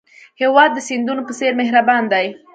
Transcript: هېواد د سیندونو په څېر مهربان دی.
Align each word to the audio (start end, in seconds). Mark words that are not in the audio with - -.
هېواد 0.41 0.69
د 0.73 0.79
سیندونو 0.87 1.21
په 1.27 1.33
څېر 1.39 1.51
مهربان 1.61 2.03
دی. 2.13 2.27